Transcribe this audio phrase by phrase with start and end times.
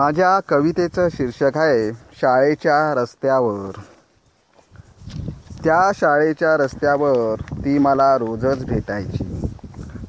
[0.00, 3.70] माझ्या कवितेचं शीर्षक आहे शाळेच्या रस्त्यावर.
[5.64, 9.46] त्या शाळेच्या रस्त्यावर ती मला रोजच भेटायची.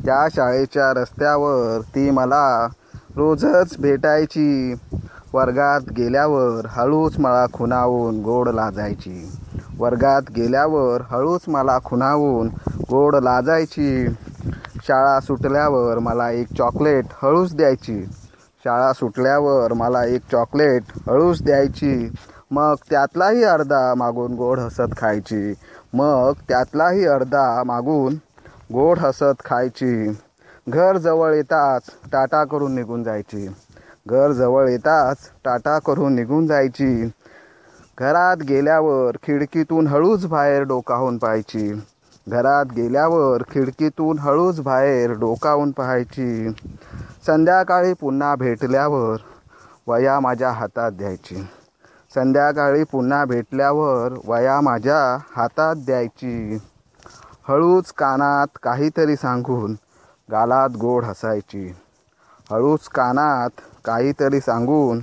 [0.06, 2.68] त्या शाळेच्या रस्त्यावर ती मला
[3.16, 4.74] रोजच भेटायची.
[5.34, 9.32] वर्गात गेल्यावर हळूच मला खुणावून गोड लाजायची.
[9.78, 12.50] वर्गात गेल्यावर हळूच मला खुणावून
[12.90, 14.08] गोड लाजायची.
[14.88, 18.06] शाळा सुटल्यावर मला एक चॉकलेट हळूच द्यायची.
[18.64, 22.10] शाळा सुटल्यावर मला एक चॉकलेट हळूच द्यायची.
[22.52, 25.54] मग त्यातलाही अर्धा मागून गोड हसत खायची.
[25.94, 28.16] मग त्यातलाही अर्धा मागून
[28.74, 30.12] गोड हसत खायची.
[30.70, 31.82] घर जवळ येताच
[32.12, 33.48] टाटा करून निघून जायची.
[34.08, 37.12] घर जवळ येताच टाटा करून निघून जायची.
[38.00, 41.82] घरात गेल्यावर खिडकीतून हळूच बाहेर डोकावून पाहायची.
[42.30, 46.50] घरात गेल्यावर खिडकीतून हळूच बाहेर डोकावून पाहायची.
[47.26, 49.18] संध्याकाळी पुन्हा भेटल्यावर
[49.88, 51.48] वया माझ्या हातात द्यायची.
[52.16, 56.58] संध्याकाळी पुन्हा भेटल्यावर वया माझ्या हातात द्यायची.
[57.48, 59.76] हळूच कानात काहीतरी सांगून
[60.32, 61.76] गालात गोड हसायची.
[62.52, 63.50] हळूच कानात
[63.86, 65.00] काहीतरी सांगून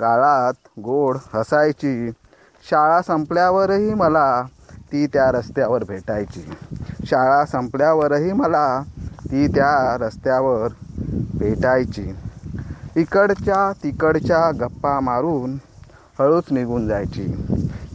[0.00, 2.10] गाळात गोड हसायची.
[2.70, 4.42] शाळा संपल्यावरही मला
[4.92, 6.52] ती त्या रस्त्यावर भेटायची.
[7.04, 8.82] शाळा संपल्यावरही मला
[9.24, 10.68] ती त्या रस्त्यावर
[11.46, 12.14] भेटायची.
[12.96, 15.56] इकडच्या तिकडच्या गप्पा मारून
[16.18, 17.24] हळूच निघून जायची.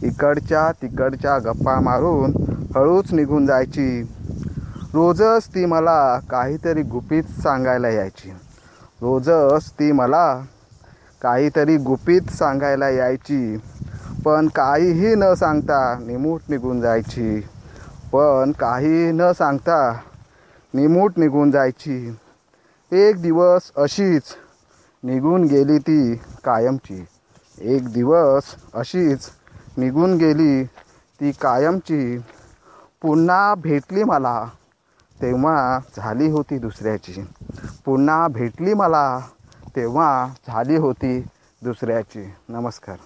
[0.02, 2.32] इकडच्या तिकडच्या गप्पा मारून
[2.74, 4.02] हळूच निघून जायची.
[4.94, 8.30] रोजच ती मला काहीतरी गुपित सांगायला यायची.
[9.02, 10.40] रोजच ती मला
[11.22, 13.56] काहीतरी गुपित सांगायला यायची.
[14.24, 17.40] पण काहीही न सांगता निमूट निघून जायची.
[18.12, 19.92] पण काही न सांगता
[20.74, 22.16] निमूट निघून जायची.
[22.92, 24.22] एक दिवस अशीच
[25.02, 27.04] निघून गेली ती कायमची.
[27.58, 28.42] एक दिवस
[28.74, 29.28] अशीच
[29.76, 30.64] निघून गेली
[31.20, 32.18] ती कायमची.
[33.02, 34.48] पुन्हा भेटली मला
[35.22, 37.24] तेव्हा झाली होती दुसऱ्याची.
[37.84, 39.18] पुन्हा भेटली मला
[39.76, 41.20] तेव्हा झाली होती
[41.62, 42.34] दुसऱ्याची.
[42.48, 42.96] नमस्कार.